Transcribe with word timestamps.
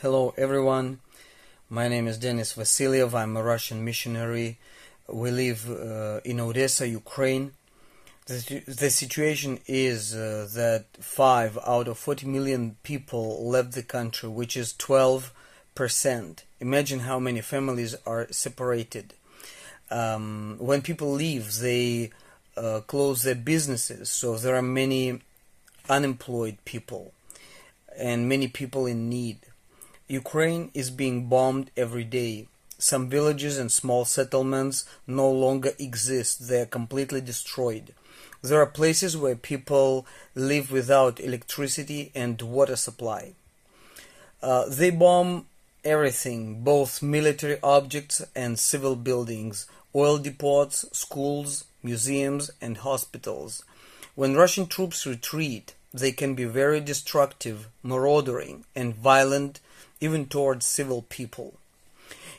Hello, 0.00 0.32
everyone. 0.36 1.00
My 1.68 1.88
name 1.88 2.06
is 2.06 2.18
Denis 2.18 2.52
Vasiliev. 2.52 3.14
I'm 3.14 3.36
a 3.36 3.42
Russian 3.42 3.84
missionary. 3.84 4.56
We 5.08 5.32
live 5.32 5.68
uh, 5.68 6.20
in 6.24 6.38
Odessa, 6.38 6.86
Ukraine. 6.86 7.50
The, 8.26 8.62
the 8.64 8.90
situation 8.90 9.58
is 9.66 10.14
uh, 10.14 10.46
that 10.54 10.84
5 11.00 11.58
out 11.66 11.88
of 11.88 11.98
40 11.98 12.28
million 12.28 12.76
people 12.84 13.44
left 13.44 13.72
the 13.72 13.82
country, 13.82 14.28
which 14.28 14.56
is 14.56 14.72
12%. 14.74 15.32
Imagine 16.60 17.00
how 17.00 17.18
many 17.18 17.40
families 17.40 17.96
are 18.06 18.28
separated. 18.30 19.14
Um, 19.90 20.58
when 20.60 20.80
people 20.80 21.10
leave, 21.10 21.56
they 21.56 22.12
uh, 22.56 22.82
close 22.86 23.24
their 23.24 23.34
businesses, 23.34 24.10
so 24.10 24.36
there 24.36 24.54
are 24.54 24.62
many 24.62 25.22
unemployed 25.88 26.58
people 26.64 27.12
and 27.96 28.28
many 28.28 28.46
people 28.46 28.86
in 28.86 29.08
need. 29.08 29.38
Ukraine 30.08 30.70
is 30.72 30.90
being 30.90 31.26
bombed 31.26 31.70
every 31.76 32.04
day. 32.04 32.48
Some 32.78 33.10
villages 33.10 33.58
and 33.58 33.70
small 33.70 34.06
settlements 34.06 34.86
no 35.06 35.30
longer 35.30 35.72
exist, 35.78 36.48
they 36.48 36.62
are 36.62 36.66
completely 36.66 37.20
destroyed. 37.20 37.92
There 38.40 38.62
are 38.62 38.66
places 38.66 39.16
where 39.16 39.36
people 39.36 40.06
live 40.34 40.70
without 40.70 41.20
electricity 41.20 42.10
and 42.14 42.40
water 42.40 42.76
supply. 42.76 43.32
Uh, 44.42 44.66
they 44.68 44.90
bomb 44.90 45.46
everything, 45.84 46.62
both 46.62 47.02
military 47.02 47.58
objects 47.62 48.24
and 48.34 48.58
civil 48.58 48.96
buildings, 48.96 49.66
oil 49.94 50.18
depots, 50.18 50.86
schools, 50.92 51.64
museums, 51.82 52.50
and 52.60 52.78
hospitals. 52.78 53.62
When 54.14 54.36
Russian 54.36 54.66
troops 54.66 55.06
retreat, 55.06 55.74
they 55.92 56.12
can 56.12 56.34
be 56.34 56.44
very 56.44 56.80
destructive, 56.80 57.68
marauding, 57.82 58.64
and 58.74 58.94
violent 58.94 59.60
even 60.00 60.26
towards 60.26 60.66
civil 60.66 61.02
people. 61.08 61.54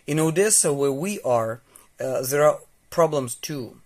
In 0.07 0.19
Odessa, 0.19 0.73
where 0.73 0.91
we 0.91 1.19
are, 1.21 1.61
uh, 1.99 2.21
there 2.21 2.43
are 2.43 2.59
problems 2.89 3.35
too. 3.35 3.77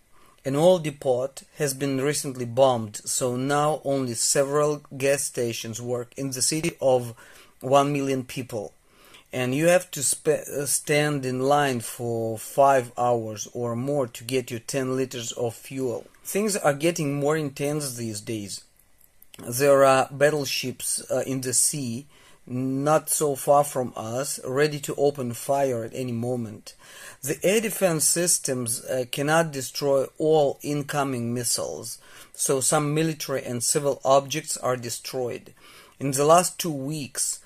An 0.45 0.55
oil 0.55 0.79
depot 0.79 1.31
has 1.57 1.73
been 1.73 2.01
recently 2.01 2.45
bombed, 2.45 2.97
so 3.05 3.37
now 3.37 3.81
only 3.85 4.13
several 4.13 4.81
gas 4.97 5.23
stations 5.23 5.81
work 5.81 6.13
in 6.17 6.31
the 6.31 6.41
city 6.41 6.75
of 6.81 7.13
1 7.61 7.93
million 7.93 8.23
people. 8.23 8.73
And 9.31 9.55
you 9.55 9.67
have 9.67 9.89
to 9.91 10.03
sp- 10.03 10.45
uh, 10.45 10.65
stand 10.65 11.25
in 11.25 11.39
line 11.39 11.79
for 11.79 12.37
5 12.37 12.91
hours 12.97 13.47
or 13.53 13.75
more 13.75 14.05
to 14.07 14.23
get 14.23 14.51
your 14.51 14.59
10 14.59 14.95
liters 14.95 15.31
of 15.31 15.55
fuel. 15.55 16.05
Things 16.23 16.55
are 16.57 16.73
getting 16.73 17.19
more 17.19 17.37
intense 17.37 17.95
these 17.95 18.21
days. 18.21 18.63
There 19.39 19.83
are 19.85 20.07
battleships 20.11 21.03
uh, 21.09 21.23
in 21.25 21.41
the 21.41 21.53
sea 21.53 22.05
not 22.45 23.09
so 23.09 23.35
far 23.35 23.63
from 23.63 23.93
us, 23.95 24.39
ready 24.45 24.79
to 24.79 24.95
open 24.95 25.33
fire 25.33 25.83
at 25.83 25.93
any 25.93 26.11
moment. 26.11 26.75
The 27.21 27.39
air 27.43 27.61
defense 27.61 28.05
systems 28.05 28.83
uh, 28.85 29.05
cannot 29.11 29.51
destroy 29.51 30.07
all 30.17 30.59
incoming 30.61 31.33
missiles, 31.33 31.99
so 32.33 32.59
some 32.59 32.93
military 32.93 33.43
and 33.43 33.63
civil 33.63 34.01
objects 34.03 34.57
are 34.57 34.75
destroyed. 34.75 35.53
In 35.99 36.11
the 36.11 36.25
last 36.25 36.59
two 36.59 36.73
weeks, 36.73 37.39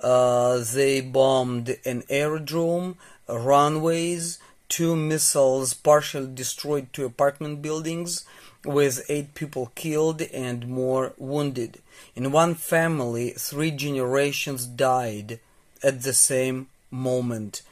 uh, 0.00 0.62
they 0.72 1.00
bombed 1.00 1.76
an 1.84 2.04
aerodrome, 2.08 2.96
runways, 3.28 4.38
two 4.74 4.96
missiles 4.96 5.72
partially 5.72 6.26
destroyed 6.34 6.88
two 6.92 7.04
apartment 7.04 7.62
buildings, 7.62 8.24
with 8.64 9.06
eight 9.08 9.32
people 9.32 9.70
killed 9.76 10.20
and 10.20 10.66
more 10.66 11.12
wounded. 11.16 11.80
In 12.16 12.32
one 12.32 12.56
family, 12.56 13.30
three 13.38 13.70
generations 13.70 14.66
died 14.66 15.38
at 15.80 16.02
the 16.02 16.12
same 16.12 16.66
moment, 16.90 17.62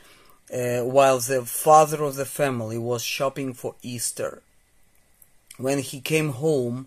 uh, 0.54 0.82
while 0.82 1.18
the 1.18 1.44
father 1.44 2.04
of 2.04 2.14
the 2.14 2.24
family 2.24 2.78
was 2.78 3.02
shopping 3.02 3.52
for 3.52 3.74
Easter. 3.82 4.40
When 5.56 5.80
he 5.80 6.00
came 6.00 6.30
home, 6.44 6.86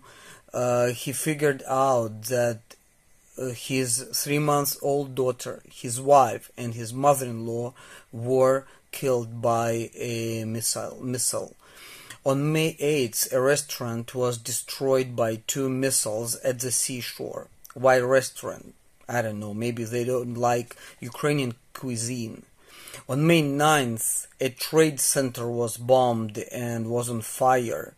uh, 0.54 0.92
he 1.02 1.12
figured 1.12 1.62
out 1.68 2.22
that 2.36 2.60
uh, 3.36 3.48
his 3.48 4.08
three 4.14 4.38
month 4.38 4.78
old 4.80 5.14
daughter, 5.14 5.60
his 5.70 6.00
wife, 6.00 6.50
and 6.56 6.72
his 6.72 6.94
mother 6.94 7.26
in 7.26 7.44
law 7.44 7.74
were 8.10 8.64
killed 8.96 9.42
by 9.42 9.90
a 9.94 10.44
missile. 10.46 10.96
missile. 11.02 11.54
On 12.24 12.50
May 12.50 12.70
8th, 12.80 13.30
a 13.30 13.40
restaurant 13.40 14.14
was 14.14 14.38
destroyed 14.38 15.14
by 15.14 15.42
two 15.46 15.68
missiles 15.68 16.36
at 16.36 16.60
the 16.60 16.72
seashore. 16.72 17.48
Why 17.74 17.98
restaurant? 17.98 18.74
I 19.06 19.20
don't 19.20 19.38
know, 19.38 19.52
maybe 19.52 19.84
they 19.84 20.04
don't 20.04 20.34
like 20.34 20.74
Ukrainian 20.98 21.56
cuisine. 21.74 22.44
On 23.06 23.26
May 23.26 23.42
9th, 23.42 24.28
a 24.40 24.48
trade 24.48 24.98
center 24.98 25.46
was 25.46 25.76
bombed 25.76 26.38
and 26.50 26.88
was 26.88 27.10
on 27.10 27.20
fire. 27.20 27.92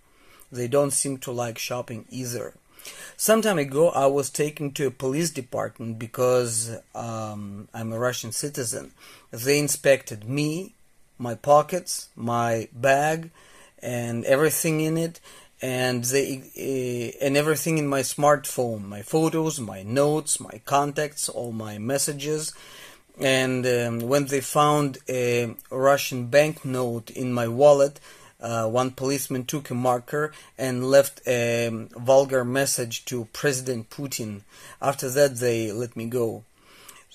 They 0.51 0.67
don't 0.67 0.91
seem 1.01 1.19
to 1.19 1.31
like 1.31 1.59
shopping 1.59 2.07
either. 2.11 2.55
Some 3.17 3.41
time 3.43 3.59
ago, 3.59 3.91
I 3.91 4.07
was 4.07 4.31
taken 4.31 4.73
to 4.73 4.87
a 4.87 5.01
police 5.05 5.31
department 5.31 5.99
because 5.99 6.77
um, 6.95 7.69
I'm 7.73 7.93
a 7.93 7.99
Russian 7.99 8.33
citizen. 8.33 8.93
They 9.31 9.59
inspected 9.59 10.29
me, 10.29 10.75
my 11.19 11.35
pockets, 11.35 12.09
my 12.17 12.69
bag, 12.73 13.31
and 13.83 14.25
everything 14.25 14.81
in 14.81 14.97
it 14.97 15.21
and 15.61 16.05
they 16.05 16.43
uh, 16.57 17.25
and 17.25 17.37
everything 17.37 17.79
in 17.79 17.87
my 17.87 18.01
smartphone 18.01 18.85
my 18.85 19.03
photos 19.03 19.59
my 19.59 19.83
notes 19.83 20.39
my 20.39 20.61
contacts 20.65 21.29
all 21.29 21.53
my 21.53 21.79
messages. 21.79 22.53
And 23.21 23.67
um, 23.67 23.99
when 23.99 24.27
they 24.27 24.41
found 24.41 24.99
a 25.09 25.55
russian 25.71 26.27
banknote 26.27 27.11
in 27.11 27.33
my 27.33 27.49
wallet 27.49 27.99
uh, 28.41 28.69
one 28.69 28.93
policeman 28.93 29.45
took 29.45 29.69
a 29.71 29.75
marker 29.75 30.33
and 30.57 30.89
left 30.89 31.21
a 31.27 31.89
vulgar 31.97 32.45
message 32.45 33.05
to 33.07 33.27
president 33.33 33.91
putin. 33.91 34.43
After 34.81 35.11
that 35.11 35.37
they 35.37 35.73
let 35.73 35.97
me 35.97 36.07
go 36.07 36.45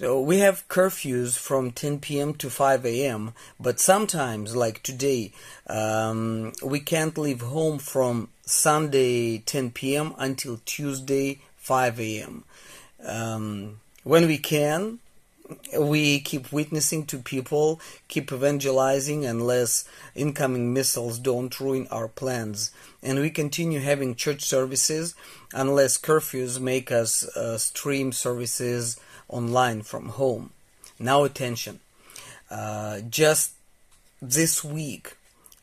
so 0.04 0.20
we 0.20 0.40
have 0.40 0.68
curfews 0.68 1.38
from 1.38 1.72
10 1.72 2.00
p.m. 2.00 2.34
to 2.34 2.50
5 2.50 2.86
a.m., 2.86 3.32
but 3.58 3.80
sometimes, 3.80 4.54
like 4.54 4.84
today, 4.84 5.32
um, 5.68 6.52
we 6.62 6.82
can't 6.82 7.18
leave 7.18 7.40
home 7.40 7.80
from 7.80 8.28
Sunday 8.46 9.38
10 9.38 9.72
p.m. 9.72 10.14
until 10.18 10.60
Tuesday 10.66 11.40
5 11.56 12.02
a.m. 12.02 12.44
Um, 13.06 13.80
when 14.04 14.28
we 14.28 14.38
can, 14.38 15.00
we 15.80 16.20
keep 16.20 16.52
witnessing 16.52 17.06
to 17.06 17.18
people, 17.18 17.80
keep 18.10 18.30
evangelizing 18.30 19.24
unless 19.24 19.88
incoming 20.16 20.74
missiles 20.74 21.18
don't 21.18 21.58
ruin 21.62 21.88
our 21.92 22.10
plans. 22.10 22.72
And 23.02 23.20
we 23.20 23.30
continue 23.30 23.80
having 23.80 24.16
church 24.16 24.44
services 24.44 25.16
unless 25.54 25.98
curfews 25.98 26.60
make 26.60 26.92
us 26.92 27.24
uh, 27.38 27.58
stream 27.58 28.12
services 28.12 29.00
online 29.34 29.82
from 29.82 30.10
home. 30.10 30.52
Now, 31.00 31.24
attention. 31.24 31.80
Uh, 32.50 33.02
just 33.10 33.54
this 34.22 34.64
week, 34.64 35.18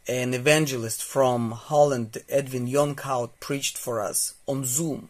an 0.09 0.35
evangelist 0.35 1.05
from 1.05 1.53
Holland, 1.53 2.19
Edwin 2.29 2.67
Jonkhout, 2.67 3.31
preached 3.39 3.79
for 3.79 4.01
us 4.01 4.35
on 4.47 4.65
Zoom. 4.65 5.09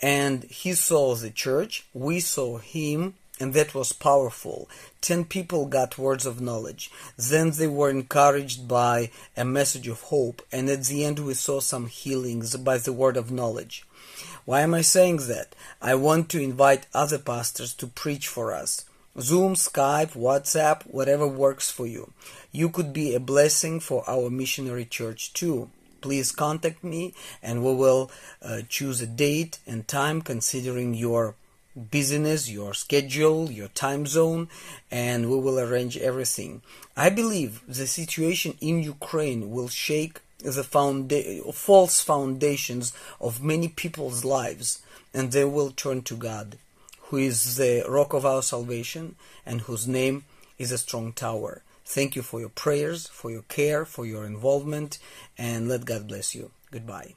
And 0.00 0.44
he 0.44 0.74
saw 0.74 1.14
the 1.14 1.30
church, 1.30 1.84
we 1.92 2.20
saw 2.20 2.58
him, 2.58 3.14
and 3.40 3.54
that 3.54 3.74
was 3.74 3.92
powerful. 3.92 4.68
Ten 5.00 5.24
people 5.24 5.66
got 5.66 5.98
words 5.98 6.26
of 6.26 6.40
knowledge. 6.40 6.90
Then 7.16 7.52
they 7.52 7.66
were 7.66 7.90
encouraged 7.90 8.68
by 8.68 9.10
a 9.36 9.44
message 9.44 9.88
of 9.88 10.02
hope, 10.02 10.42
and 10.52 10.68
at 10.68 10.84
the 10.84 11.04
end 11.04 11.18
we 11.18 11.34
saw 11.34 11.60
some 11.60 11.86
healings 11.86 12.56
by 12.56 12.78
the 12.78 12.92
word 12.92 13.16
of 13.16 13.30
knowledge. 13.30 13.84
Why 14.44 14.62
am 14.62 14.74
I 14.74 14.82
saying 14.82 15.18
that? 15.28 15.54
I 15.80 15.94
want 15.94 16.28
to 16.30 16.40
invite 16.40 16.86
other 16.94 17.18
pastors 17.18 17.74
to 17.74 17.86
preach 17.86 18.28
for 18.28 18.52
us. 18.52 18.84
Zoom, 19.20 19.54
Skype, 19.54 20.12
WhatsApp, 20.12 20.82
whatever 20.86 21.26
works 21.26 21.70
for 21.70 21.86
you. 21.86 22.12
You 22.52 22.68
could 22.68 22.92
be 22.92 23.14
a 23.14 23.20
blessing 23.20 23.80
for 23.80 24.08
our 24.08 24.30
missionary 24.30 24.84
church 24.84 25.32
too. 25.32 25.70
Please 26.00 26.30
contact 26.30 26.84
me 26.84 27.14
and 27.42 27.64
we 27.64 27.74
will 27.74 28.10
uh, 28.40 28.62
choose 28.68 29.00
a 29.00 29.06
date 29.06 29.58
and 29.66 29.88
time 29.88 30.22
considering 30.22 30.94
your 30.94 31.34
busyness, 31.78 32.48
your 32.48 32.74
schedule, 32.74 33.50
your 33.50 33.68
time 33.68 34.06
zone, 34.06 34.48
and 34.90 35.30
we 35.30 35.36
will 35.36 35.58
arrange 35.58 35.96
everything. 35.96 36.62
I 36.96 37.10
believe 37.10 37.62
the 37.66 37.86
situation 37.86 38.56
in 38.60 38.82
Ukraine 38.82 39.50
will 39.50 39.68
shake 39.68 40.20
the 40.38 40.62
founda- 40.62 41.52
false 41.54 42.00
foundations 42.00 42.92
of 43.20 43.42
many 43.42 43.68
people's 43.68 44.24
lives, 44.24 44.80
and 45.12 45.32
they 45.32 45.44
will 45.44 45.70
turn 45.70 46.02
to 46.02 46.16
God, 46.16 46.58
who 47.08 47.16
is 47.16 47.56
the 47.56 47.84
rock 47.88 48.12
of 48.12 48.24
our 48.24 48.42
salvation 48.42 49.16
and 49.44 49.62
whose 49.62 49.88
name 49.88 50.24
is 50.58 50.72
a 50.72 50.78
strong 50.78 51.12
tower. 51.12 51.62
Thank 51.84 52.16
you 52.16 52.22
for 52.22 52.38
your 52.38 52.50
prayers, 52.50 53.06
for 53.06 53.30
your 53.30 53.42
care, 53.42 53.84
for 53.84 54.04
your 54.04 54.26
involvement, 54.26 54.98
and 55.36 55.68
let 55.68 55.86
God 55.86 56.06
bless 56.06 56.34
you. 56.34 56.50
Goodbye. 56.70 57.14